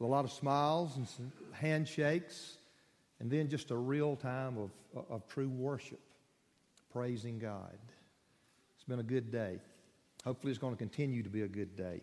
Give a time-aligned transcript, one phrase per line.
[0.00, 1.06] with a lot of smiles and
[1.52, 2.56] handshakes,
[3.20, 6.00] and then just a real time of, of true worship,
[6.90, 7.78] praising God.
[8.74, 9.58] It's been a good day.
[10.24, 12.00] Hopefully, it's going to continue to be a good day.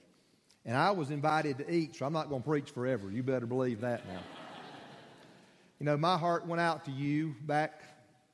[0.63, 3.10] And I was invited to eat, so I'm not going to preach forever.
[3.10, 4.19] You better believe that now.
[5.79, 7.81] you know, my heart went out to you back,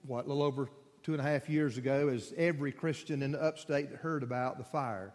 [0.05, 0.67] what, a little over
[1.03, 4.57] two and a half years ago, as every Christian in the upstate that heard about
[4.57, 5.13] the fire.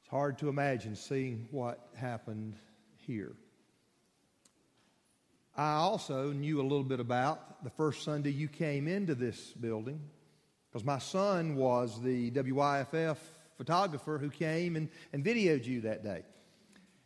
[0.00, 2.54] It's hard to imagine seeing what happened
[3.06, 3.32] here.
[5.56, 10.00] I also knew a little bit about the first Sunday you came into this building
[10.70, 13.16] because my son was the WYFF
[13.56, 16.22] photographer who came and, and videoed you that day.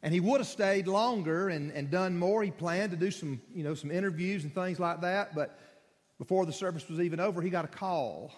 [0.03, 2.43] And he would have stayed longer and, and done more.
[2.43, 5.35] He planned to do some, you know, some interviews and things like that.
[5.35, 5.59] But
[6.19, 8.33] before the service was even over, he got a call.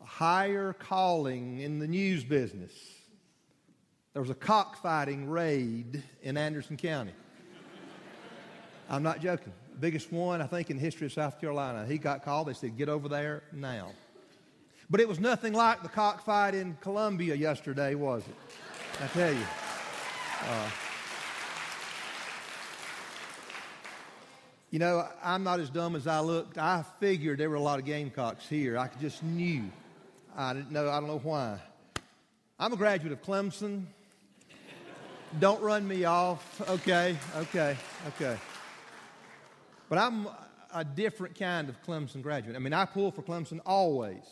[0.00, 2.72] A higher calling in the news business.
[4.12, 7.12] There was a cockfighting raid in Anderson County.
[8.90, 9.52] I'm not joking.
[9.80, 11.86] Biggest one, I think, in the history of South Carolina.
[11.86, 12.48] He got called.
[12.48, 13.92] They said, get over there now.
[14.90, 18.34] But it was nothing like the cockfight in Columbia yesterday, was it?
[19.02, 19.46] I tell you.
[20.48, 20.70] Uh,
[24.70, 26.56] you know, I'm not as dumb as I looked.
[26.56, 28.78] I figured there were a lot of gamecocks here.
[28.78, 29.70] I just knew.
[30.34, 30.88] I didn't know.
[30.88, 31.58] I don't know why.
[32.58, 33.84] I'm a graduate of Clemson.
[35.38, 36.60] Don't run me off.
[36.68, 37.76] Okay, okay,
[38.08, 38.36] okay.
[39.88, 40.26] But I'm
[40.72, 42.56] a different kind of Clemson graduate.
[42.56, 44.24] I mean, I pull for Clemson always.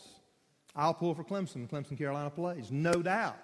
[0.75, 1.69] I'll pull for Clemson.
[1.69, 3.35] Clemson Carolina plays, no doubt.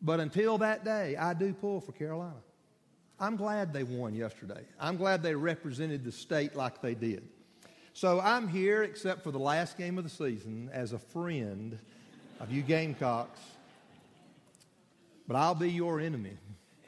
[0.00, 2.34] But until that day, I do pull for Carolina.
[3.18, 4.62] I'm glad they won yesterday.
[4.78, 7.28] I'm glad they represented the state like they did.
[7.94, 11.78] So I'm here, except for the last game of the season, as a friend
[12.40, 13.40] of you Gamecocks.
[15.26, 16.36] But I'll be your enemy.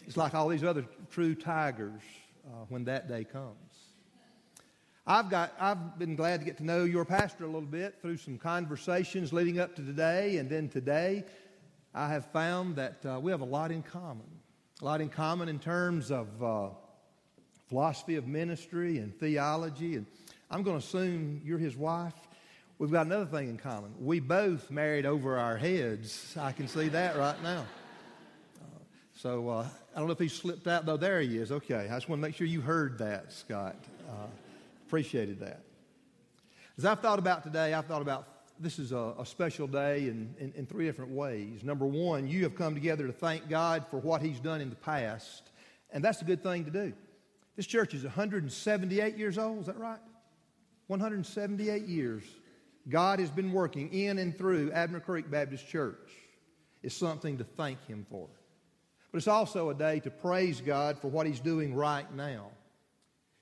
[0.06, 2.02] It's like all these other true Tigers
[2.46, 3.56] uh, when that day comes.
[5.06, 8.16] I've, got, I've been glad to get to know your pastor a little bit through
[8.16, 10.38] some conversations leading up to today.
[10.38, 11.24] And then today,
[11.94, 14.26] I have found that uh, we have a lot in common.
[14.80, 16.68] A lot in common in terms of uh,
[17.68, 19.94] philosophy of ministry and theology.
[19.94, 20.06] And
[20.50, 22.14] I'm going to assume you're his wife.
[22.78, 23.94] We've got another thing in common.
[23.98, 26.36] We both married over our heads.
[26.38, 27.64] I can see that right now.
[29.26, 30.96] So uh, I don't know if he slipped out, though.
[30.96, 31.50] There he is.
[31.50, 31.88] Okay.
[31.90, 33.74] I just want to make sure you heard that, Scott.
[34.08, 34.26] Uh,
[34.86, 35.62] Appreciated that.
[36.78, 38.28] As I've thought about today, I've thought about
[38.60, 41.64] this is a, a special day in, in, in, three different ways.
[41.64, 44.76] Number one, you have come together to thank God for what He's done in the
[44.76, 45.50] past,
[45.90, 46.92] and that's a good thing to do.
[47.56, 49.98] This church is 178 years old, is that right?
[50.86, 52.22] 178 years.
[52.88, 56.12] God has been working in and through Abner Creek Baptist Church.
[56.84, 58.28] It's something to thank Him for.
[59.12, 62.50] But it's also a day to praise God for what He's doing right now.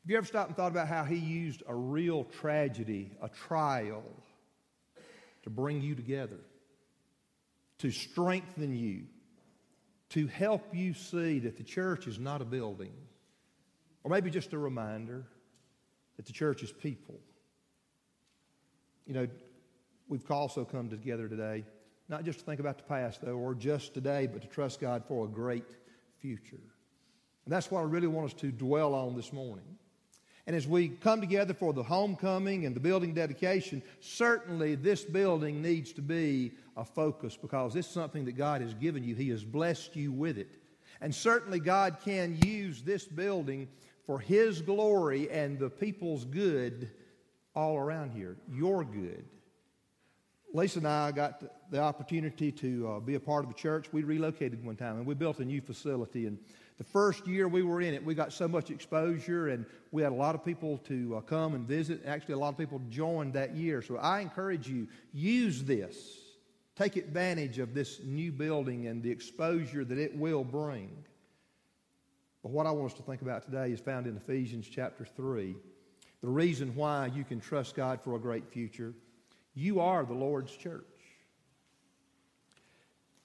[0.04, 4.04] Have you ever stopped and thought about how he used a real tragedy, a trial,
[5.44, 6.40] to bring you together,
[7.78, 9.04] to strengthen you,
[10.10, 12.92] to help you see that the church is not a building,
[14.02, 15.24] or maybe just a reminder
[16.18, 17.18] that the church is people?
[19.06, 19.28] You know,
[20.06, 21.64] we've also come together today,
[22.08, 25.04] not just to think about the past, though, or just today, but to trust God
[25.06, 25.76] for a great
[26.18, 26.60] future.
[27.44, 29.64] And that's what I really want us to dwell on this morning.
[30.46, 35.62] And as we come together for the homecoming and the building dedication, certainly this building
[35.62, 39.14] needs to be a focus because it's something that God has given you.
[39.14, 40.58] He has blessed you with it.
[41.00, 43.68] And certainly God can use this building
[44.06, 46.90] for His glory and the people's good
[47.54, 48.36] all around here.
[48.52, 49.24] Your good.
[50.54, 51.42] Lisa and I got
[51.72, 53.88] the opportunity to uh, be a part of a church.
[53.92, 56.26] We relocated one time and we built a new facility.
[56.26, 56.38] And
[56.78, 60.12] the first year we were in it, we got so much exposure and we had
[60.12, 62.02] a lot of people to uh, come and visit.
[62.06, 63.82] Actually, a lot of people joined that year.
[63.82, 65.96] So I encourage you, use this.
[66.76, 70.88] Take advantage of this new building and the exposure that it will bring.
[72.44, 75.56] But what I want us to think about today is found in Ephesians chapter 3.
[76.20, 78.94] The reason why you can trust God for a great future.
[79.54, 80.84] You are the Lord's church.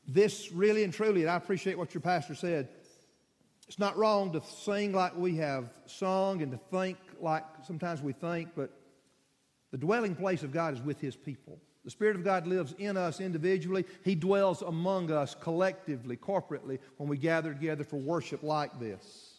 [0.08, 2.70] This really and truly, and I appreciate what your pastor said,
[3.68, 8.14] it's not wrong to sing like we have sung and to think like sometimes we
[8.14, 8.72] think, but
[9.72, 11.60] the dwelling place of God is with His people.
[11.86, 13.86] The Spirit of God lives in us individually.
[14.04, 19.36] He dwells among us collectively, corporately, when we gather together for worship like this.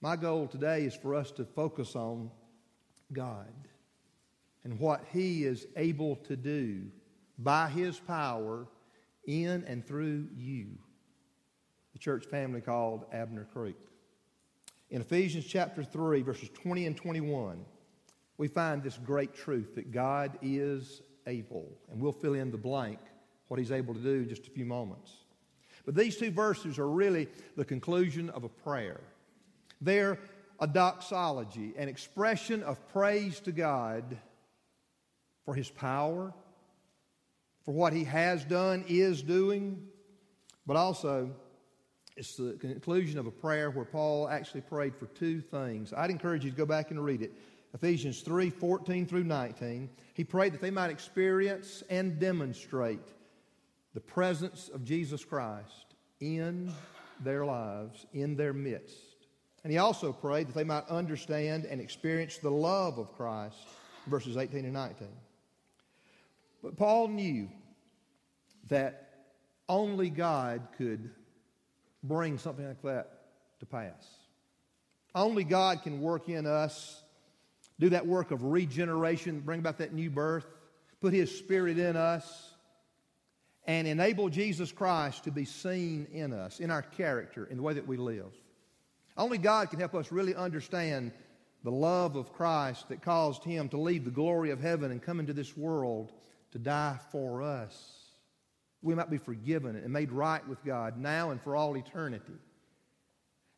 [0.00, 2.30] My goal today is for us to focus on
[3.12, 3.52] God
[4.64, 6.82] and what He is able to do
[7.38, 8.66] by His power
[9.26, 10.66] in and through you.
[11.92, 13.76] the church family called Abner Creek.
[14.90, 17.64] In Ephesians chapter 3, verses 20 and 21,
[18.36, 21.68] we find this great truth that God is able.
[21.90, 22.98] And we'll fill in the blank
[23.48, 25.12] what he's able to do in just a few moments.
[25.84, 29.00] But these two verses are really the conclusion of a prayer.
[29.80, 30.18] They're
[30.60, 34.16] a doxology, an expression of praise to God
[35.44, 36.32] for his power,
[37.64, 39.86] for what he has done, is doing,
[40.66, 41.30] but also
[42.16, 45.92] it's the conclusion of a prayer where Paul actually prayed for two things.
[45.92, 47.32] I'd encourage you to go back and read it.
[47.74, 49.90] Ephesians 3 14 through 19.
[50.14, 53.08] He prayed that they might experience and demonstrate
[53.94, 56.72] the presence of Jesus Christ in
[57.20, 58.96] their lives, in their midst.
[59.64, 63.56] And he also prayed that they might understand and experience the love of Christ,
[64.06, 65.08] verses 18 and 19.
[66.64, 67.50] But Paul knew
[68.68, 69.10] that
[69.68, 71.10] only God could
[72.02, 73.20] bring something like that
[73.60, 74.08] to pass.
[75.14, 77.02] Only God can work in us,
[77.78, 80.46] do that work of regeneration, bring about that new birth,
[81.02, 82.54] put His Spirit in us,
[83.66, 87.74] and enable Jesus Christ to be seen in us, in our character, in the way
[87.74, 88.32] that we live.
[89.18, 91.12] Only God can help us really understand
[91.62, 95.20] the love of Christ that caused Him to leave the glory of heaven and come
[95.20, 96.10] into this world
[96.54, 98.04] to die for us
[98.84, 102.38] we might be forgiven and made right with God now and for all eternity.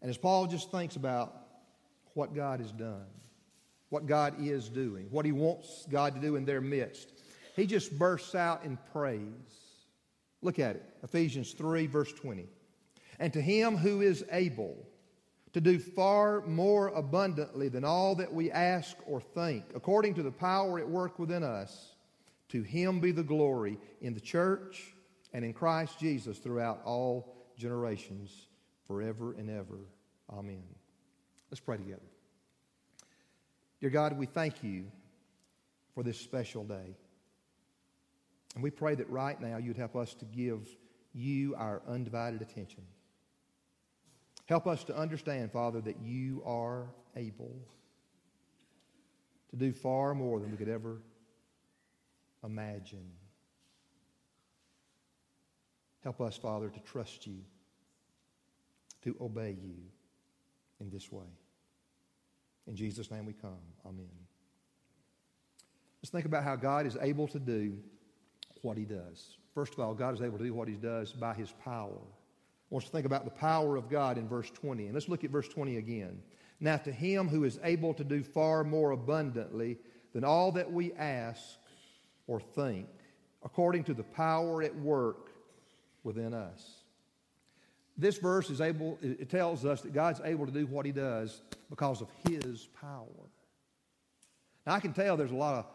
[0.00, 1.34] And as Paul just thinks about
[2.14, 3.06] what God has done,
[3.88, 7.12] what God is doing, what he wants God to do in their midst,
[7.56, 9.20] he just bursts out in praise.
[10.42, 12.46] Look at it Ephesians 3, verse 20.
[13.18, 14.76] And to him who is able
[15.54, 20.30] to do far more abundantly than all that we ask or think, according to the
[20.30, 21.95] power at work within us,
[22.48, 24.94] to him be the glory in the church
[25.32, 28.48] and in Christ Jesus throughout all generations,
[28.86, 29.78] forever and ever.
[30.30, 30.64] Amen.
[31.50, 32.02] Let's pray together.
[33.80, 34.86] Dear God, we thank you
[35.94, 36.96] for this special day.
[38.54, 40.68] And we pray that right now you'd help us to give
[41.12, 42.82] you our undivided attention.
[44.46, 47.54] Help us to understand, Father, that you are able
[49.50, 50.98] to do far more than we could ever
[52.46, 53.10] imagine.
[56.02, 57.38] Help us, Father, to trust you,
[59.02, 59.76] to obey you
[60.80, 61.26] in this way.
[62.66, 63.58] In Jesus' name we come.
[63.84, 64.06] Amen.
[66.02, 67.76] Let's think about how God is able to do
[68.62, 69.36] what he does.
[69.54, 71.98] First of all, God is able to do what he does by his power.
[71.98, 74.84] I want us to think about the power of God in verse 20.
[74.84, 76.20] And let's look at verse 20 again.
[76.60, 79.78] Now, to him who is able to do far more abundantly
[80.12, 81.40] than all that we ask
[82.26, 82.88] or think,
[83.44, 85.30] according to the power at work
[86.02, 86.82] within us.
[87.96, 91.40] This verse is able, it tells us that God's able to do what he does
[91.70, 93.06] because of his power.
[94.66, 95.66] Now, I can tell there's a lot of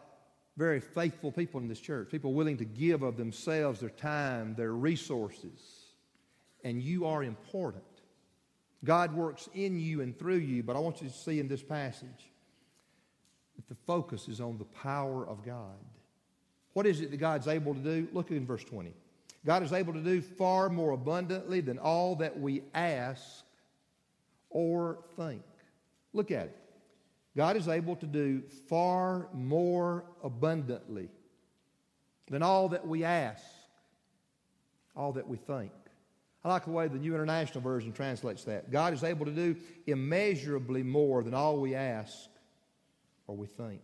[0.56, 4.72] very faithful people in this church, people willing to give of themselves, their time, their
[4.72, 5.86] resources.
[6.62, 7.82] And you are important.
[8.84, 11.62] God works in you and through you, but I want you to see in this
[11.62, 12.30] passage
[13.56, 15.78] that the focus is on the power of God.
[16.72, 18.08] What is it that God's able to do?
[18.12, 18.92] Look in verse 20.
[19.44, 23.44] God is able to do far more abundantly than all that we ask
[24.50, 25.42] or think.
[26.12, 26.56] Look at it.
[27.36, 31.08] God is able to do far more abundantly
[32.30, 33.42] than all that we ask,
[34.94, 35.72] all that we think.
[36.44, 38.70] I like the way the New International Version translates that.
[38.70, 39.56] God is able to do
[39.86, 42.28] immeasurably more than all we ask
[43.26, 43.80] or we think.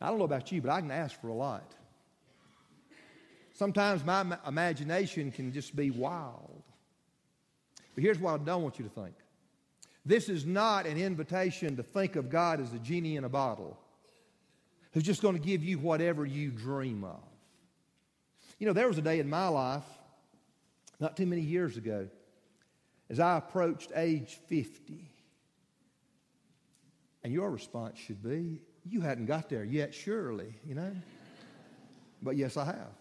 [0.00, 1.74] I don't know about you, but I can ask for a lot.
[3.52, 6.62] Sometimes my imagination can just be wild.
[7.94, 9.14] But here's what I don't want you to think
[10.06, 13.78] this is not an invitation to think of God as a genie in a bottle
[14.92, 17.20] who's just going to give you whatever you dream of.
[18.58, 19.84] You know, there was a day in my life,
[20.98, 22.08] not too many years ago,
[23.08, 25.10] as I approached age 50.
[27.22, 30.92] And your response should be, You hadn't got there yet, surely, you know?
[32.22, 32.92] but yes, I have.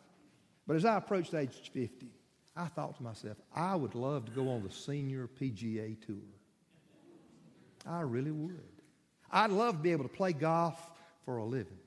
[0.67, 2.07] But as I approached age 50,
[2.55, 6.15] I thought to myself, I would love to go on the senior PGA tour.
[7.87, 8.59] I really would.
[9.31, 10.77] I'd love to be able to play golf
[11.25, 11.77] for a living.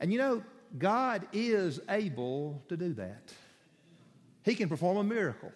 [0.00, 0.42] And you know,
[0.76, 3.32] God is able to do that.
[4.44, 5.52] He can perform a miracle.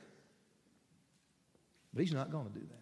[1.94, 2.81] But He's not going to do that.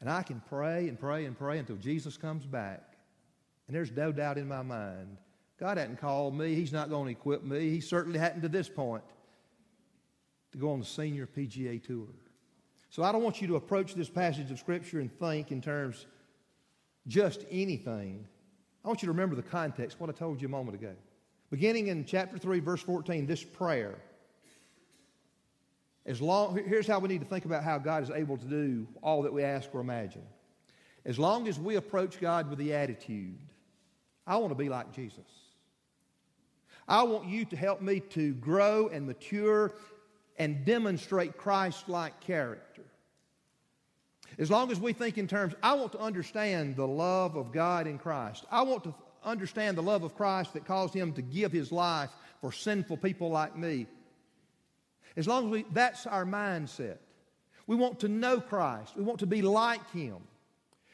[0.00, 2.96] And I can pray and pray and pray until Jesus comes back.
[3.66, 5.16] And there's no doubt in my mind
[5.60, 6.54] God hadn't called me.
[6.54, 7.68] He's not going to equip me.
[7.68, 9.04] He certainly hadn't to this point.
[10.52, 12.08] to go on the senior PGA tour.
[12.88, 16.06] So I don't want you to approach this passage of Scripture and think in terms
[17.06, 18.26] just anything.
[18.84, 20.94] I want you to remember the context, what I told you a moment ago.
[21.50, 23.98] Beginning in chapter 3, verse 14, this prayer.
[26.06, 28.86] As long, here's how we need to think about how God is able to do
[29.02, 30.22] all that we ask or imagine.
[31.04, 33.38] As long as we approach God with the attitude,
[34.26, 35.26] I want to be like Jesus.
[36.88, 39.74] I want you to help me to grow and mature
[40.38, 42.82] and demonstrate Christ like character.
[44.38, 47.86] As long as we think in terms, I want to understand the love of God
[47.86, 48.44] in Christ.
[48.50, 52.10] I want to understand the love of Christ that caused him to give his life
[52.40, 53.86] for sinful people like me.
[55.16, 56.98] As long as we, that's our mindset.
[57.66, 58.96] We want to know Christ.
[58.96, 60.16] We want to be like him.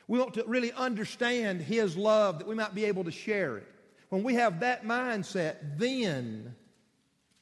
[0.09, 3.67] We want to really understand his love that we might be able to share it.
[4.09, 6.55] When we have that mindset, then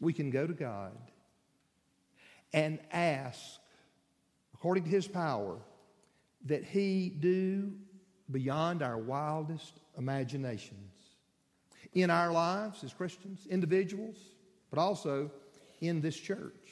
[0.00, 0.92] we can go to God
[2.52, 3.40] and ask,
[4.54, 5.58] according to his power,
[6.46, 7.72] that he do
[8.30, 10.92] beyond our wildest imaginations
[11.92, 14.16] in our lives as Christians, individuals,
[14.70, 15.30] but also
[15.80, 16.63] in this church.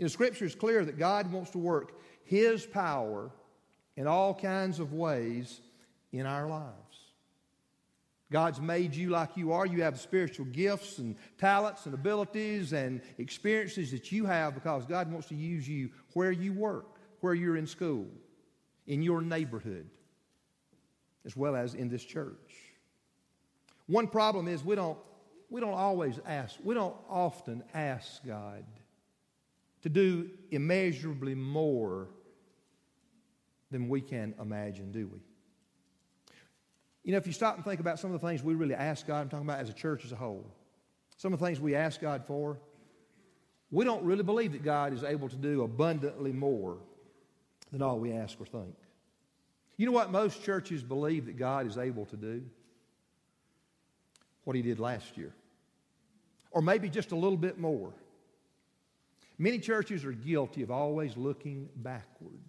[0.00, 1.92] You know, Scripture is clear that God wants to work
[2.24, 3.30] His power
[3.98, 5.60] in all kinds of ways
[6.10, 6.72] in our lives.
[8.32, 9.66] God's made you like you are.
[9.66, 15.12] You have spiritual gifts and talents and abilities and experiences that you have because God
[15.12, 18.06] wants to use you where you work, where you're in school,
[18.86, 19.90] in your neighborhood,
[21.26, 22.54] as well as in this church.
[23.86, 24.96] One problem is we don't,
[25.50, 28.64] we don't always ask, we don't often ask God
[29.82, 32.08] to do immeasurably more
[33.70, 35.18] than we can imagine, do we?
[37.04, 39.06] You know, if you stop and think about some of the things we really ask
[39.06, 40.46] God, I'm talking about as a church as a whole,
[41.16, 42.58] some of the things we ask God for,
[43.70, 46.78] we don't really believe that God is able to do abundantly more
[47.70, 48.74] than all we ask or think.
[49.76, 52.42] You know what most churches believe that God is able to do?
[54.44, 55.32] What He did last year.
[56.50, 57.92] Or maybe just a little bit more.
[59.40, 62.42] Many churches are guilty of always looking backward,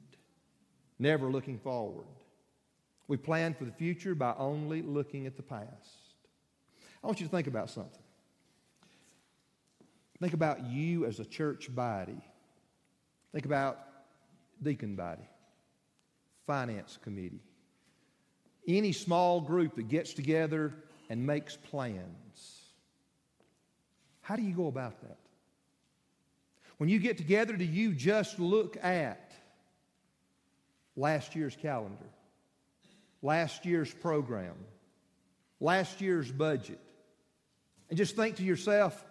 [1.00, 2.06] never looking forward.
[3.08, 6.18] We plan for the future by only looking at the past.
[7.02, 8.04] I want you to think about something.
[10.20, 12.20] Think about you as a church body.
[13.32, 13.80] Think about
[14.62, 15.30] deacon body,
[16.46, 17.40] finance committee,
[18.68, 20.74] any small group that gets together
[21.10, 22.66] and makes plans.
[24.20, 25.31] How do you go about that?
[26.82, 29.32] When you get together, do you just look at
[30.96, 32.08] last year's calendar?
[33.22, 34.56] last year's program,
[35.60, 36.80] last year's budget,
[37.90, 39.04] and just think to yourself,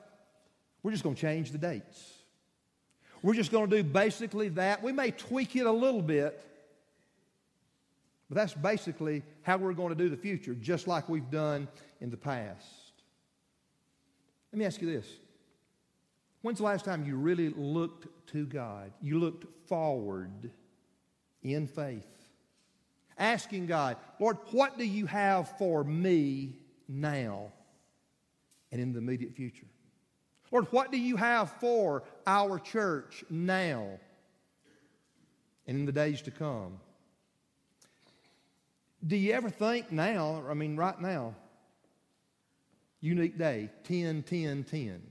[0.83, 2.15] we're just going to change the dates.
[3.23, 4.83] We're just going to do basically that.
[4.83, 6.43] We may tweak it a little bit,
[8.29, 11.69] but that's basically how we're going to do the future, just like we've done
[12.01, 12.65] in the past.
[14.53, 15.07] Let me ask you this.
[16.43, 18.93] When's the last time you really looked to God?
[19.03, 20.51] You looked forward
[21.43, 22.07] in faith
[23.21, 26.57] asking God, Lord, what do you have for me
[26.89, 27.53] now
[28.73, 29.67] and in the immediate future?
[30.51, 34.01] Lord, what do you have for our church now
[35.67, 36.81] and in the days to come?
[39.07, 41.35] Do you ever think now, I mean, right now,
[43.01, 45.03] unique day, 10, 10, 10.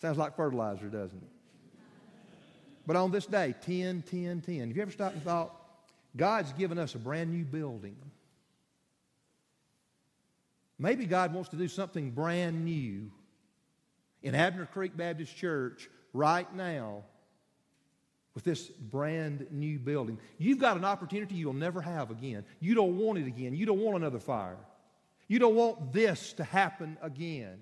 [0.00, 1.28] Sounds like fertilizer, doesn't it?
[2.86, 4.68] But on this day, 10, 10, 10.
[4.68, 5.54] Have you ever stopped and thought,
[6.16, 7.96] God's given us a brand new building.
[10.78, 13.10] Maybe God wants to do something brand new
[14.22, 17.04] in Abner Creek Baptist Church right now
[18.34, 20.18] with this brand new building.
[20.38, 22.44] You've got an opportunity you'll never have again.
[22.60, 23.54] You don't want it again.
[23.54, 24.56] You don't want another fire.
[25.28, 27.58] You don't want this to happen again.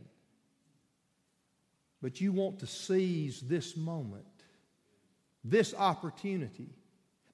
[2.01, 4.25] But you want to seize this moment,
[5.45, 6.69] this opportunity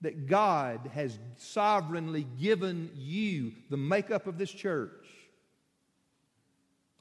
[0.00, 5.06] that God has sovereignly given you, the makeup of this church,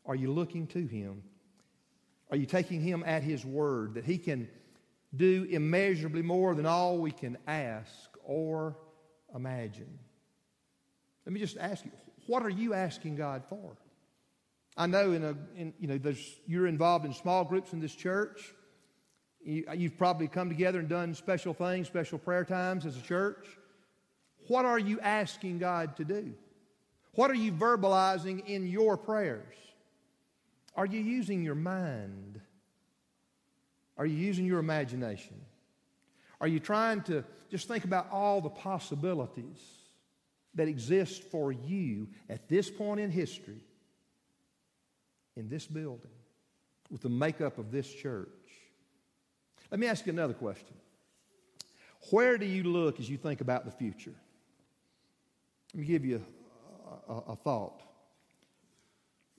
[0.05, 1.23] are you looking to Him?
[2.31, 4.49] Are you taking Him at His word that He can
[5.15, 8.77] do immeasurably more than all we can ask or
[9.33, 9.99] imagine?
[11.25, 11.91] Let me just ask you,
[12.27, 13.77] what are you asking God for?
[14.75, 17.93] I know in a, in, you know, there's, you're involved in small groups in this
[17.93, 18.53] church.
[19.45, 23.45] You, have probably come together and done special things, special prayer times as a church.
[24.47, 26.33] What are you asking God to do?
[27.15, 29.55] What are you verbalizing in your prayers?
[30.75, 32.39] Are you using your mind?
[33.97, 35.39] Are you using your imagination?
[36.41, 39.59] Are you trying to just think about all the possibilities
[40.55, 43.61] that exist for you at this point in history,
[45.35, 46.11] in this building,
[46.89, 48.29] with the makeup of this church?
[49.71, 50.75] Let me ask you another question.
[52.11, 54.13] Where do you look as you think about the future?
[55.73, 56.23] Let me give you
[57.09, 57.81] a, a, a thought.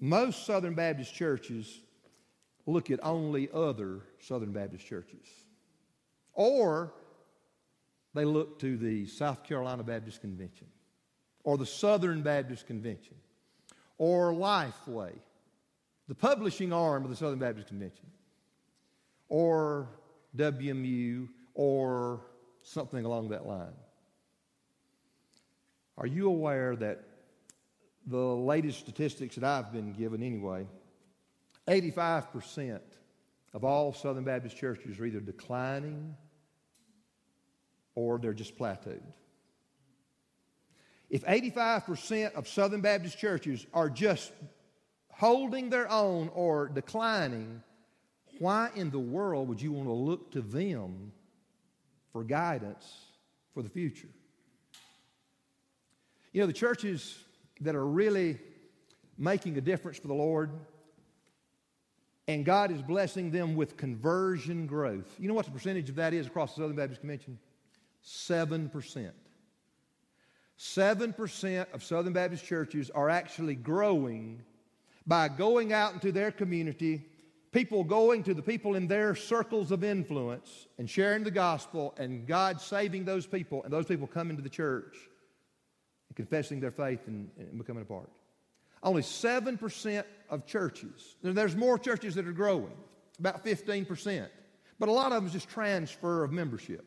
[0.00, 1.80] Most Southern Baptist churches
[2.66, 5.26] look at only other Southern Baptist churches.
[6.32, 6.92] Or
[8.14, 10.66] they look to the South Carolina Baptist Convention,
[11.44, 13.16] or the Southern Baptist Convention,
[13.98, 15.12] or Lifeway,
[16.08, 18.06] the publishing arm of the Southern Baptist Convention,
[19.28, 19.88] or
[20.36, 22.20] WMU, or
[22.62, 23.72] something along that line.
[25.96, 27.04] Are you aware that
[28.06, 30.66] the latest statistics that I've been given anyway,
[31.66, 32.80] 85%
[33.54, 36.16] of all Southern Baptist churches are either declining
[37.94, 39.02] or they're just plateaued.
[41.08, 44.32] If 85% of Southern Baptist churches are just
[45.16, 47.62] holding their own or declining,
[48.38, 51.12] why in the world would you want to look to them
[52.12, 53.06] for guidance
[53.52, 54.08] for the future?
[56.32, 57.16] You know, the churches
[57.60, 58.38] that are really
[59.16, 60.50] making a difference for the Lord,
[62.26, 65.14] and God is blessing them with conversion growth.
[65.18, 67.38] You know what the percentage of that is across the Southern Baptist Convention?
[68.04, 69.12] 7%.
[70.58, 74.42] 7% of Southern Baptist churches are actually growing
[75.06, 77.04] by going out into their community,
[77.52, 82.26] people going to the people in their circles of influence and sharing the gospel, and
[82.26, 84.96] God saving those people, and those people coming to the church
[86.08, 88.10] and confessing their faith and, and becoming a part.
[88.82, 92.74] Only 7% of churches, there's more churches that are growing,
[93.18, 94.28] about 15%,
[94.78, 96.84] but a lot of them is just transfer of membership.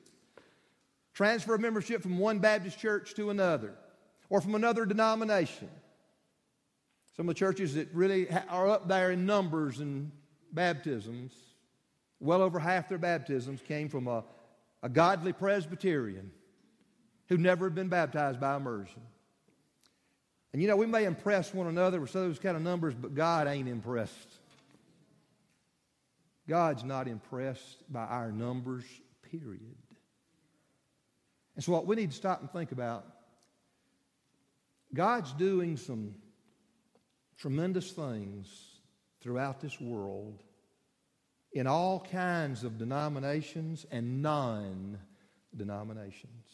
[1.14, 3.74] Transfer of membership from one Baptist church to another
[4.30, 5.70] or from another denomination.
[7.18, 10.12] Some of the churches that really are up there in numbers and
[10.51, 11.34] baptisms,
[12.20, 14.24] well over half their baptisms came from a,
[14.84, 16.32] a godly Presbyterian
[17.27, 19.01] who never had been baptized by immersion.
[20.53, 23.48] And you know, we may impress one another with those kind of numbers, but God
[23.48, 24.30] ain't impressed.
[26.48, 28.86] God's not impressed by our numbers,
[29.24, 29.75] period.
[31.56, 33.06] And so, what we need to stop and think about
[34.94, 36.14] God's doing some
[37.38, 38.48] tremendous things
[39.22, 40.44] throughout this world
[41.54, 44.98] in all kinds of denominations and non
[45.56, 46.46] denominations.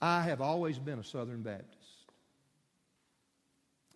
[0.00, 1.78] I have always been a Southern Baptist.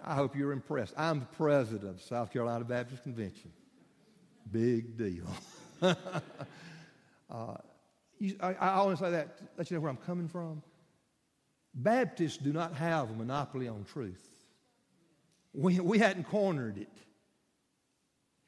[0.03, 0.94] I hope you're impressed.
[0.96, 3.51] I'm the president of the South Carolina Baptist Convention.
[4.51, 5.27] Big deal.
[5.83, 7.57] uh,
[8.18, 10.62] you, I, I always say that, let you know where I'm coming from.
[11.78, 14.28] Baptists do not have a monopoly on truth.
[15.54, 16.88] We, we hadn't cornered it.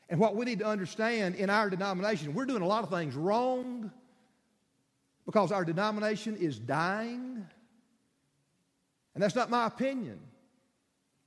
[0.08, 3.14] And what we need to understand in our denomination, we're doing a lot of things
[3.14, 3.92] wrong
[5.24, 7.46] because our denomination is dying.
[9.14, 10.18] And that's not my opinion.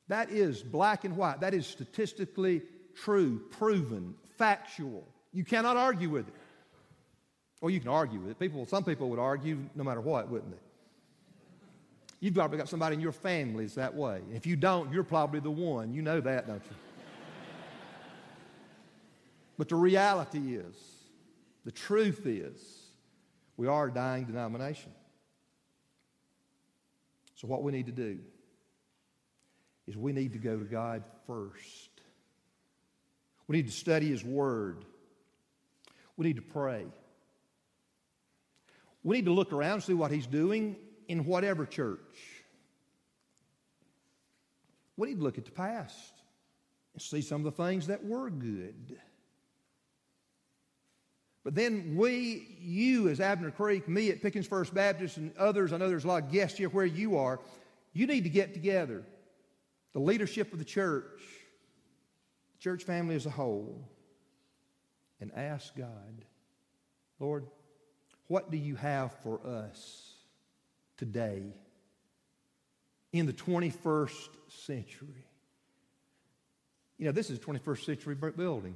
[0.10, 1.40] That is black and white.
[1.40, 2.64] That is statistically
[2.96, 5.08] true, proven, factual.
[5.32, 6.34] You cannot argue with it.
[7.62, 8.40] Or you can argue with it.
[8.40, 10.73] People, some people would argue no matter what, wouldn't they?
[12.24, 14.22] You've probably got somebody in your family that's that way.
[14.32, 15.92] If you don't, you're probably the one.
[15.92, 16.76] You know that, don't you?
[19.58, 20.74] but the reality is,
[21.66, 22.58] the truth is,
[23.58, 24.94] we are a dying denomination.
[27.36, 28.20] So, what we need to do
[29.86, 31.90] is we need to go to God first.
[33.50, 34.86] We need to study His Word.
[36.16, 36.86] We need to pray.
[39.04, 42.00] We need to look around and see what He's doing in whatever church.
[44.98, 46.14] We need to look at the past
[46.94, 48.98] and see some of the things that were good.
[51.44, 55.78] But then we, you as Abner Creek, me at Pickens First Baptist, and others, I
[55.78, 57.40] know there's a lot of guests here where you are,
[57.92, 59.04] you need to get together.
[59.92, 61.22] The leadership of the church,
[62.54, 63.90] the church family as a whole,
[65.20, 66.26] and ask God,
[67.20, 67.46] Lord,
[68.28, 70.13] what do you have for us
[70.98, 71.44] today
[73.12, 74.30] in the 21st
[74.66, 75.26] century?
[76.98, 78.76] You know, this is a 21st century building.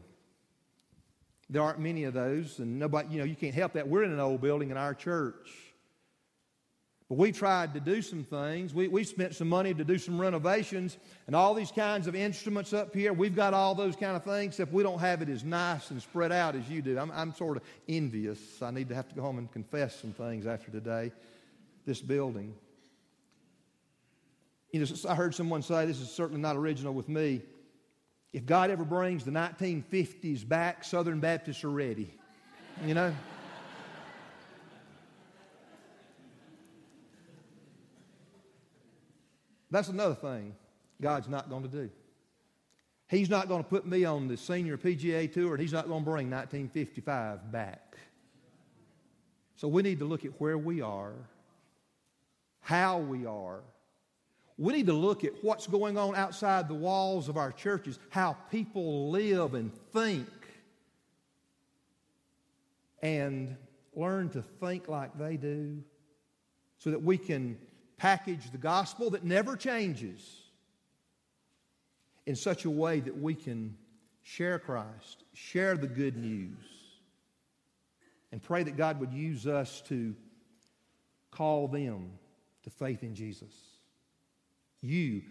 [1.49, 3.87] There aren't many of those, and nobody, you know, you can't help that.
[3.87, 5.49] We're in an old building in our church.
[7.09, 8.73] But we tried to do some things.
[8.73, 12.73] We, we spent some money to do some renovations and all these kinds of instruments
[12.73, 13.13] up here.
[13.13, 16.01] We've got all those kind of things, except we don't have it as nice and
[16.01, 16.99] spread out as you do.
[16.99, 18.61] I'm, I'm sort of envious.
[18.61, 21.13] I need to have to go home and confess some things after today,
[21.87, 22.53] this building.
[24.71, 27.41] You know, I heard someone say, this is certainly not original with me.
[28.33, 32.13] If God ever brings the 1950s back, Southern Baptists are ready.
[32.85, 33.15] You know?
[39.71, 40.53] That's another thing
[41.01, 41.89] God's not going to do.
[43.09, 46.01] He's not going to put me on the senior PGA tour, and He's not going
[46.01, 47.97] to bring 1955 back.
[49.55, 51.13] So we need to look at where we are,
[52.67, 53.61] how we are.
[54.57, 58.35] We need to look at what's going on outside the walls of our churches, how
[58.51, 60.27] people live and think,
[63.01, 63.55] and
[63.95, 65.81] learn to think like they do
[66.77, 67.57] so that we can
[67.95, 70.41] package the gospel that never changes
[72.25, 73.77] in such a way that we can
[74.23, 76.51] share Christ, share the good news,
[78.33, 80.13] and pray that God would use us to
[81.31, 82.11] call them
[82.67, 83.53] to faith in Jesus.
[84.81, 85.21] You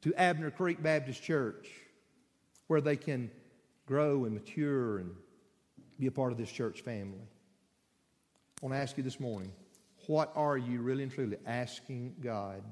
[0.00, 1.68] to Abner Creek Baptist Church,
[2.68, 3.30] where they can
[3.84, 5.10] grow and mature and
[6.00, 7.20] be a part of this church family.
[7.20, 9.52] I want to ask you this morning
[10.06, 12.62] what are you really and truly asking God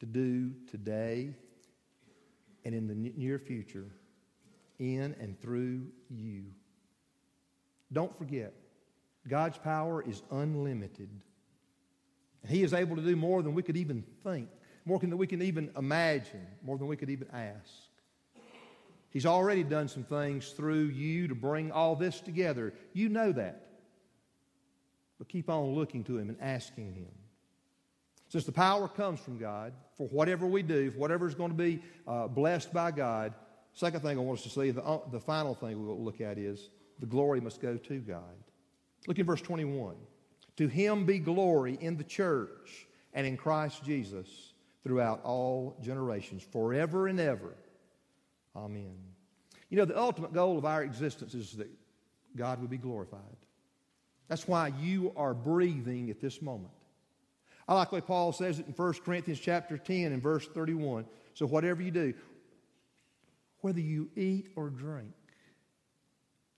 [0.00, 1.32] to do today
[2.64, 3.86] and in the near future
[4.80, 6.46] in and through you?
[7.92, 8.52] Don't forget,
[9.28, 11.08] God's power is unlimited.
[12.48, 14.48] He is able to do more than we could even think,
[14.84, 17.70] more than we can even imagine, more than we could even ask.
[19.10, 22.72] He's already done some things through you to bring all this together.
[22.94, 23.66] You know that.
[25.18, 27.10] But keep on looking to Him and asking Him.
[28.28, 31.82] Since the power comes from God for whatever we do, whatever is going to be
[32.08, 33.34] uh, blessed by God,
[33.74, 36.38] second thing I want us to see, the, uh, the final thing we'll look at
[36.38, 38.22] is the glory must go to God.
[39.06, 39.96] Look in verse 21.
[40.56, 44.28] To Him be glory in the church and in Christ Jesus
[44.84, 47.54] throughout all generations, forever and ever.
[48.56, 48.96] Amen.
[49.70, 51.70] You know, the ultimate goal of our existence is that
[52.36, 53.20] God would be glorified.
[54.28, 56.72] That's why you are breathing at this moment.
[57.68, 61.06] I like the way Paul says it in 1 Corinthians chapter 10 and verse 31.
[61.34, 62.14] So whatever you do,
[63.60, 65.12] whether you eat or drink,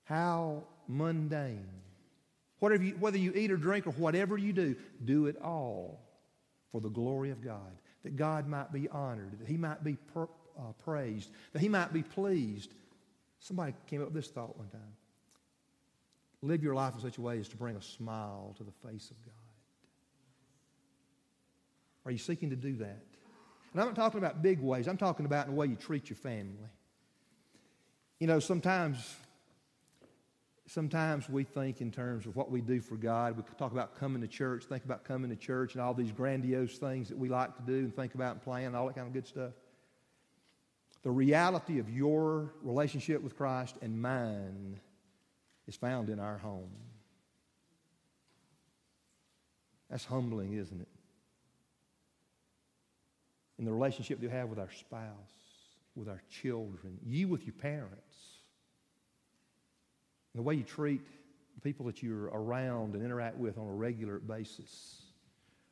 [0.05, 1.67] how mundane.
[2.65, 4.75] Whatever you, whether you eat or drink or whatever you do,
[5.05, 6.01] do it all
[6.73, 10.23] for the glory of God, that God might be honored, that He might be per,
[10.23, 12.73] uh, praised, that He might be pleased.
[13.39, 14.81] Somebody came up with this thought one time.
[16.41, 19.11] Live your life in such a way as to bring a smile to the face
[19.11, 19.35] of God.
[22.07, 23.05] Are you seeking to do that?
[23.75, 24.89] And I'm not talking about big ways.
[24.89, 26.71] I'm talking about in the way you treat your family.
[28.21, 29.17] You know, sometimes,
[30.75, 33.37] sometimes we think in terms of what we do for God.
[33.37, 36.79] We talk about coming to church, think about coming to church and all these grandiose
[36.79, 39.07] things that we like to do and think about and plan and all that kind
[39.07, 39.53] of good stuff.
[41.05, 44.81] The reality of your relationship with Christ and mine
[45.69, 46.73] is found in our home.
[49.89, 50.89] That's humbling, isn't it?
[53.61, 55.05] In the relationship you have with our spouse,
[55.95, 58.34] with our children, you with your parents,
[60.35, 61.01] the way you treat
[61.55, 65.03] the people that you're around and interact with on a regular basis.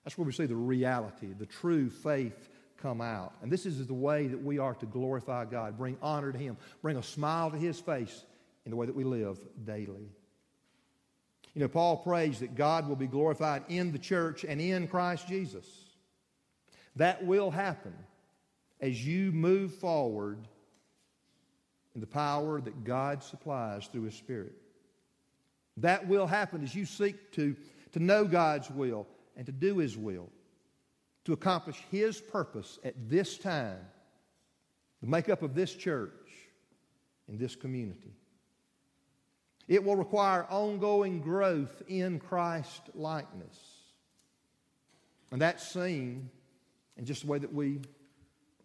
[0.05, 2.49] That's where we see the reality, the true faith
[2.79, 3.35] come out.
[3.43, 6.57] And this is the way that we are to glorify God, bring honor to Him,
[6.83, 8.25] bring a smile to His face
[8.65, 10.11] in the way that we live daily.
[11.55, 15.29] You know, Paul prays that God will be glorified in the church and in Christ
[15.29, 15.67] Jesus.
[16.97, 17.95] That will happen
[18.81, 20.49] as you move forward
[21.95, 24.53] in the power that God supplies through His Spirit.
[25.79, 27.57] That will happen as you seek to,
[27.93, 30.29] to know God's will and to do His will,
[31.25, 33.81] to accomplish His purpose at this time,
[35.01, 36.13] the makeup of this church
[37.29, 38.13] in this community.
[39.69, 43.59] It will require ongoing growth in Christ likeness.
[45.31, 46.29] And that's seen
[46.97, 47.81] in just the way that we,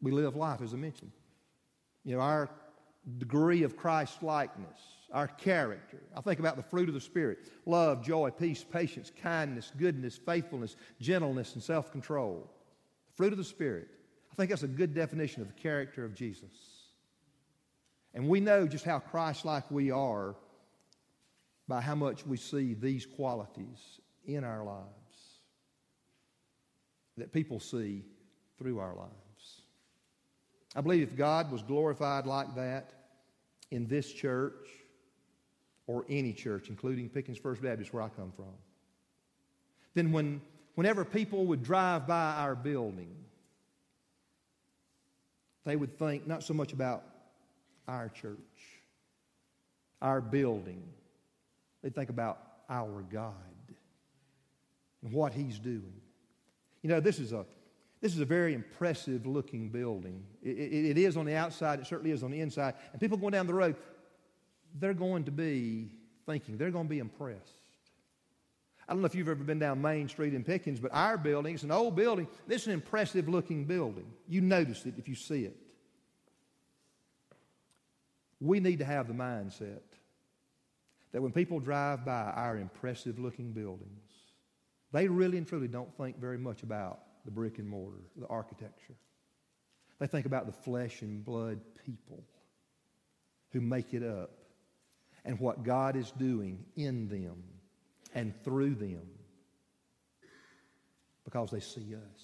[0.02, 1.12] we live life, as I mentioned.
[2.04, 2.50] You know, our
[3.18, 4.80] degree of Christ likeness,
[5.12, 6.02] our character.
[6.16, 10.76] I think about the fruit of the Spirit love, joy, peace, patience, kindness, goodness, faithfulness,
[11.00, 12.50] gentleness, and self control.
[13.08, 13.88] The fruit of the Spirit.
[14.32, 16.52] I think that's a good definition of the character of Jesus.
[18.14, 20.36] And we know just how Christ like we are
[21.68, 24.86] by how much we see these qualities in our lives.
[27.18, 28.04] that people see
[28.60, 29.62] through our lives.
[30.76, 32.94] I believe if God was glorified like that
[33.72, 34.68] in this church
[35.88, 38.54] or any church, including Pickens First Baptist, where I come from,
[39.94, 40.42] then when,
[40.76, 43.16] whenever people would drive by our building,
[45.66, 47.04] they would think not so much about
[47.88, 48.38] our church,
[50.02, 50.84] our building,
[51.82, 53.34] they'd think about our God
[55.04, 55.94] and what He's doing.
[56.82, 57.46] You know, this is a
[58.02, 60.24] this is a very impressive looking building.
[60.44, 62.76] It, it, it is on the outside, it certainly is on the inside.
[62.92, 63.76] And people going down the road,
[64.80, 65.90] they're going to be
[66.26, 67.54] thinking, they're going to be impressed.
[68.88, 71.56] I don't know if you've ever been down Main Street in Pickens, but our building,
[71.56, 72.28] it's an old building.
[72.48, 74.06] This is an impressive looking building.
[74.30, 75.58] You notice it if you see it.
[78.40, 79.82] We need to have the mindset
[81.12, 84.12] that when people drive by our impressive looking buildings,
[84.94, 88.96] they really and truly don't think very much about the brick and mortar, the architecture.
[90.00, 92.24] They think about the flesh and blood people
[93.52, 94.32] who make it up
[95.26, 97.44] and what God is doing in them
[98.16, 99.06] and through them
[101.26, 102.24] because they see us.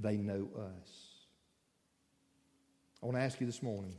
[0.00, 0.90] They know us.
[3.00, 3.94] I want to ask you this morning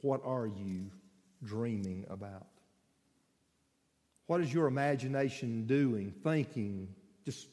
[0.00, 0.90] what are you
[1.44, 2.48] dreaming about?
[4.26, 6.88] What is your imagination doing, thinking,
[7.24, 7.46] just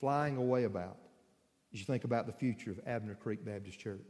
[0.00, 0.96] flying away about
[1.72, 4.00] as you think about the future of Abner Creek Baptist Church?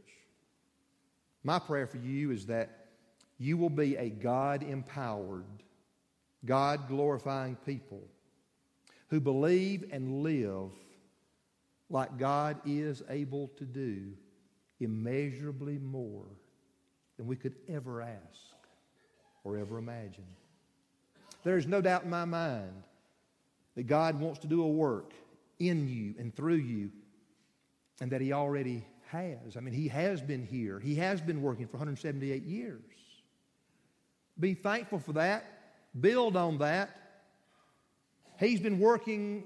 [1.43, 2.87] My prayer for you is that
[3.37, 5.45] you will be a God empowered,
[6.45, 8.03] God glorifying people
[9.09, 10.71] who believe and live
[11.89, 14.11] like God is able to do
[14.79, 16.25] immeasurably more
[17.17, 18.55] than we could ever ask
[19.43, 20.27] or ever imagine.
[21.43, 22.83] There is no doubt in my mind
[23.75, 25.13] that God wants to do a work
[25.59, 26.91] in you and through you,
[28.01, 29.57] and that He already has.
[29.57, 32.81] I mean, He has been here, He has been working for 178 years.
[34.39, 35.45] Be thankful for that,
[35.99, 36.89] build on that.
[38.39, 39.43] He's been working,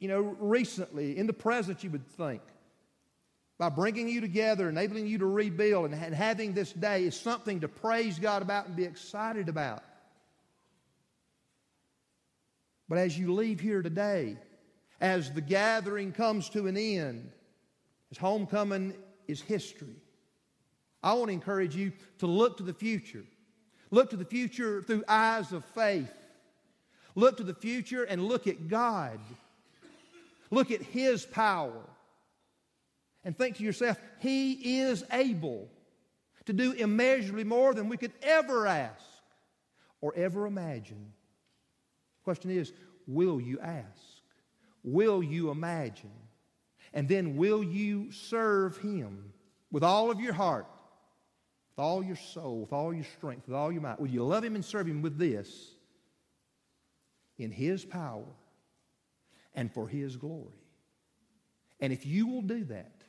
[0.00, 2.42] you know, recently, in the present, you would think.
[3.56, 7.68] By bringing you together, enabling you to rebuild, and having this day is something to
[7.68, 9.84] praise God about and be excited about.
[12.88, 14.36] But as you leave here today,
[15.04, 17.30] as the gathering comes to an end,
[18.10, 18.94] as homecoming
[19.28, 19.96] is history,
[21.02, 23.22] I want to encourage you to look to the future.
[23.90, 26.10] Look to the future through eyes of faith.
[27.14, 29.20] Look to the future and look at God.
[30.50, 31.82] Look at His power.
[33.26, 35.68] And think to yourself, He is able
[36.46, 39.04] to do immeasurably more than we could ever ask
[40.00, 41.12] or ever imagine.
[42.20, 42.72] The question is,
[43.06, 44.13] will you ask?
[44.84, 46.12] Will you imagine?
[46.92, 49.32] And then will you serve Him
[49.72, 50.66] with all of your heart,
[51.72, 53.98] with all your soul, with all your strength, with all your might?
[53.98, 55.74] Will you love Him and serve Him with this
[57.38, 58.26] in His power
[59.54, 60.52] and for His glory?
[61.80, 63.02] And if you will do that,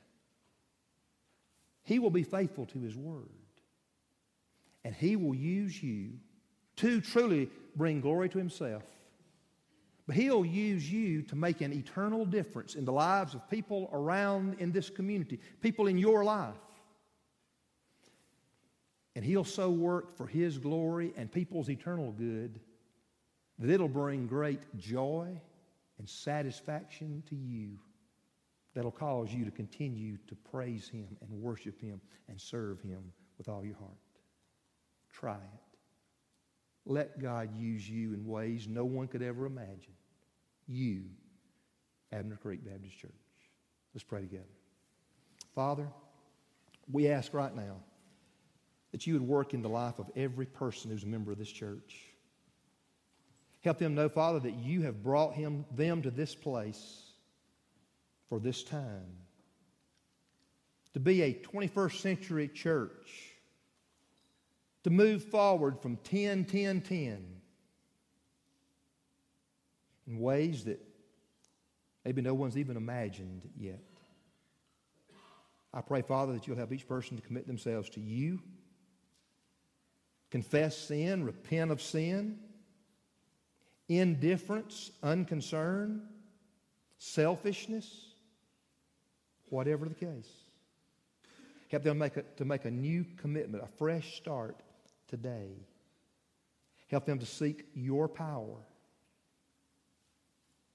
[1.84, 3.30] He will be faithful to His word.
[4.84, 6.14] And He will use you
[6.78, 8.84] to truly bring glory to Himself
[10.08, 14.58] but He'll use you to make an eternal difference in the lives of people around
[14.60, 16.54] in this community, people in your life.
[19.16, 22.60] And He'll so work for His glory and people's eternal good
[23.60, 25.42] that it'll bring great joy
[25.98, 27.80] and satisfaction to you
[28.76, 33.48] that'll cause you to continue to praise Him and worship Him and serve Him with
[33.48, 33.92] all your heart.
[35.12, 35.65] Try it.
[36.86, 39.94] Let God use you in ways no one could ever imagine.
[40.68, 41.04] You,
[42.12, 43.12] Abner Creek Baptist Church.
[43.94, 44.44] Let's pray together.
[45.56, 45.88] Father,
[46.92, 47.78] we ask right now
[48.92, 51.52] that you would work in the life of every person who's a member of this
[51.52, 51.96] church.
[53.64, 57.04] Help them know, Father, that you have brought him, them to this place
[58.30, 59.18] for this time.
[60.94, 63.35] To be a 21st century church
[64.86, 67.26] to move forward from 10, 10, 10
[70.06, 70.80] in ways that
[72.06, 73.82] maybe no one's even imagined yet.
[75.74, 78.40] I pray, Father, that you'll help each person to commit themselves to you,
[80.30, 82.38] confess sin, repent of sin,
[83.90, 86.04] indifference, unconcern,
[87.00, 88.06] selfishness,
[89.50, 90.30] whatever the case.
[91.70, 94.62] Help them make a, to make a new commitment, a fresh start
[95.08, 95.52] today.
[96.88, 98.58] Help them to seek your power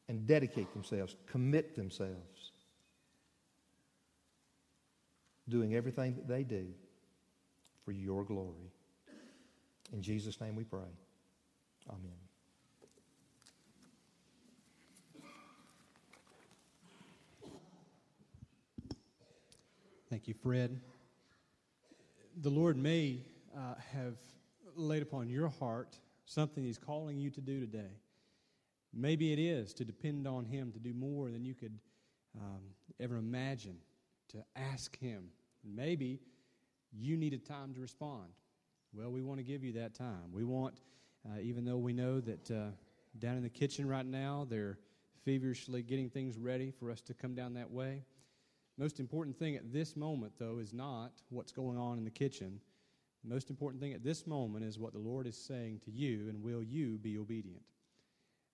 [0.09, 2.53] and dedicate themselves, commit themselves,
[5.49, 6.67] doing everything that they do
[7.85, 8.73] for your glory.
[9.93, 10.81] In Jesus' name we pray.
[11.89, 12.11] Amen.
[20.09, 20.81] Thank you, Fred.
[22.43, 23.21] The Lord may
[23.57, 24.15] uh, have
[24.77, 27.99] laid upon your heart something He's calling you to do today.
[28.93, 31.79] Maybe it is to depend on Him to do more than you could
[32.37, 32.61] um,
[32.99, 33.77] ever imagine,
[34.29, 35.29] to ask Him.
[35.65, 36.21] Maybe
[36.93, 38.29] you need a time to respond.
[38.93, 40.33] Well, we want to give you that time.
[40.33, 40.81] We want,
[41.25, 42.71] uh, even though we know that uh,
[43.19, 44.79] down in the kitchen right now, they're
[45.25, 48.03] feverishly getting things ready for us to come down that way.
[48.79, 52.61] Most important thing at this moment, though, is not what's going on in the kitchen.
[53.23, 56.29] The most important thing at this moment is what the Lord is saying to you,
[56.29, 57.63] and will you be obedient?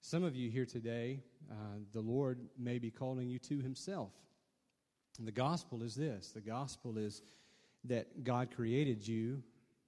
[0.01, 4.13] Some of you here today, uh, the Lord may be calling you to Himself.
[5.19, 7.23] And the gospel is this the gospel is
[7.85, 9.43] that God created you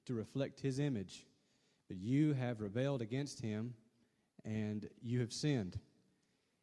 [0.06, 1.26] to reflect His image,
[1.88, 3.74] but you have rebelled against Him
[4.44, 5.78] and you have sinned.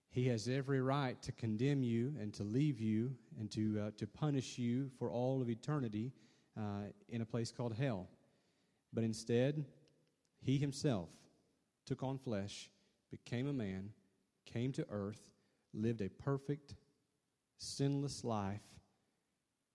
[0.10, 4.08] He has every right to condemn you and to leave you and to, uh, to
[4.08, 6.14] punish you for all of eternity
[6.58, 8.08] uh, in a place called hell.
[8.94, 9.66] But instead,
[10.42, 11.10] he himself
[11.86, 12.70] took on flesh,
[13.12, 13.90] became a man,
[14.46, 15.32] came to earth,
[15.74, 16.76] lived a perfect,
[17.58, 18.62] sinless life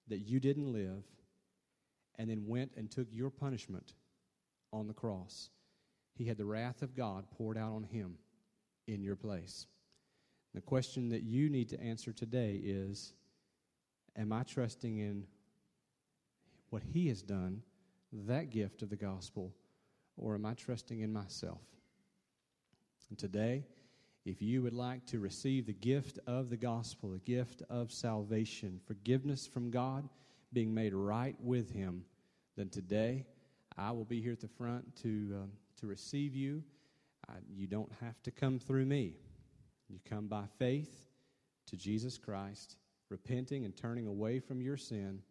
[0.08, 1.04] that you didn't live,
[2.18, 3.94] and then went and took your punishment
[4.72, 5.50] on the cross.
[6.14, 8.16] He had the wrath of God poured out on him
[8.86, 9.66] in your place.
[10.54, 13.12] The question that you need to answer today is
[14.16, 15.24] Am I trusting in
[16.70, 17.62] what He has done,
[18.12, 19.52] that gift of the gospel,
[20.16, 21.60] or am I trusting in myself?
[23.08, 23.64] And today,
[24.24, 28.80] if you would like to receive the gift of the gospel, the gift of salvation,
[28.86, 30.08] forgiveness from God,
[30.52, 32.04] being made right with Him,
[32.56, 33.26] then today
[33.76, 35.46] I will be here at the front to, uh,
[35.80, 36.62] to receive you.
[37.28, 39.14] Uh, you don't have to come through me.
[39.88, 41.06] You come by faith
[41.66, 42.76] to Jesus Christ,
[43.08, 45.22] repenting and turning away from your sin,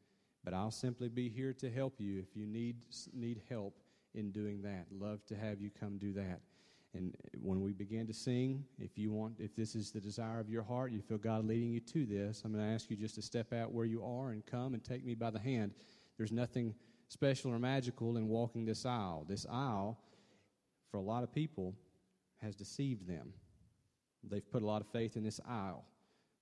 [0.43, 2.78] but I'll simply be here to help you if you need,
[3.13, 3.78] need help
[4.13, 4.86] in doing that.
[4.91, 6.41] Love to have you come do that.
[6.95, 10.49] And when we begin to sing, if you want, if this is the desire of
[10.49, 13.15] your heart, you feel God leading you to this, I'm going to ask you just
[13.15, 15.73] to step out where you are and come and take me by the hand.
[16.17, 16.73] There's nothing
[17.08, 19.25] special or magical in walking this aisle.
[19.28, 19.99] This aisle,
[20.89, 21.75] for a lot of people,
[22.41, 23.34] has deceived them.
[24.23, 25.86] They've put a lot of faith in this aisle.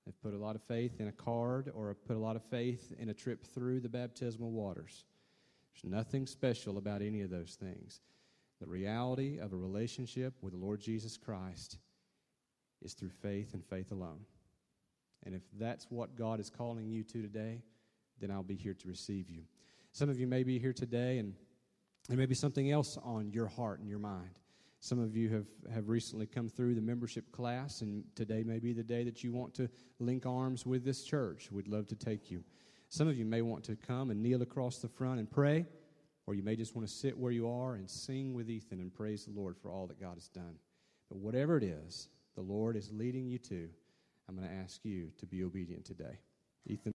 [0.08, 2.94] They've put a lot of faith in a card or put a lot of faith
[2.98, 5.04] in a trip through the baptismal waters.
[5.74, 8.00] There's nothing special about any of those things.
[8.62, 11.80] The reality of a relationship with the Lord Jesus Christ
[12.82, 14.22] is through faith and faith alone.
[15.26, 17.62] And if that's what God is calling you to today,
[18.22, 19.42] then I'll be here to receive you.
[19.92, 21.34] Some of you may be here today and
[22.08, 24.40] there may be something else on your heart and your mind.
[24.80, 28.74] Some of you have, have recently come through the membership class, and today may be
[28.74, 31.52] the day that you want to link arms with this church.
[31.52, 32.44] We'd love to take you.
[32.90, 35.66] Some of you may want to come and kneel across the front and pray,
[36.26, 38.94] or you may just want to sit where you are and sing with Ethan and
[38.94, 40.56] praise the Lord for all that God has done.
[41.10, 43.68] But whatever it is the Lord is leading you to,
[44.30, 46.20] I'm going to ask you to be obedient today.
[46.68, 46.94] Ethan.